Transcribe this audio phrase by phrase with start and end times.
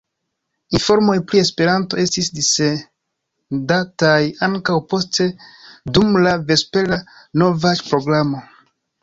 [0.77, 4.17] Informoj pri Esperanto estis dissendataj
[4.49, 5.29] ankaŭ poste
[5.99, 7.01] dum la vespera
[7.45, 8.43] novaĵ-programo.